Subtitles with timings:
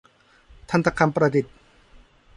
[0.69, 1.55] ทันตกรรมประดิษฐ์